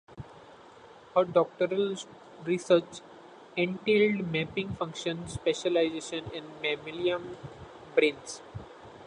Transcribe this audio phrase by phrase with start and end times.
[1.15, 1.93] Her doctoral
[2.43, 3.01] research
[3.55, 7.37] entailed mapping functional specialization in mammalian
[7.93, 8.41] brains.